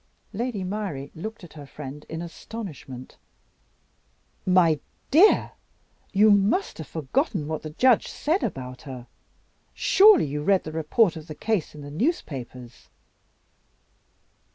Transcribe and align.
Lady 0.33 0.63
Myrie 0.63 1.11
looked 1.13 1.43
at 1.43 1.53
her 1.53 1.67
friend 1.67 2.07
in 2.09 2.23
astonishment. 2.23 3.17
"My 4.47 4.79
dear, 5.11 5.51
you 6.11 6.31
must 6.31 6.79
have 6.79 6.87
forgotten 6.87 7.45
what 7.47 7.61
the 7.61 7.69
judge 7.69 8.07
said 8.07 8.41
about 8.41 8.81
her. 8.81 9.05
Surely 9.75 10.25
you 10.25 10.41
read 10.41 10.63
the 10.63 10.71
report 10.71 11.15
of 11.15 11.27
the 11.27 11.35
case 11.35 11.75
in 11.75 11.81
the 11.81 11.91
newspapers?" 11.91 12.89